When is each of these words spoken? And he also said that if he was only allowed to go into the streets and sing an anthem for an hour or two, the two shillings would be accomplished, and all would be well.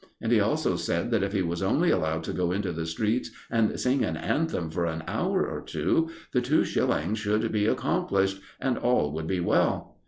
And 0.19 0.31
he 0.31 0.39
also 0.39 0.77
said 0.77 1.11
that 1.11 1.21
if 1.21 1.31
he 1.31 1.43
was 1.43 1.61
only 1.61 1.91
allowed 1.91 2.23
to 2.23 2.33
go 2.33 2.51
into 2.51 2.71
the 2.71 2.87
streets 2.87 3.29
and 3.51 3.79
sing 3.79 4.03
an 4.03 4.17
anthem 4.17 4.71
for 4.71 4.87
an 4.87 5.03
hour 5.05 5.47
or 5.47 5.61
two, 5.61 6.09
the 6.33 6.41
two 6.41 6.63
shillings 6.63 7.23
would 7.27 7.51
be 7.51 7.67
accomplished, 7.67 8.41
and 8.59 8.79
all 8.79 9.11
would 9.13 9.27
be 9.27 9.41
well. 9.41 9.97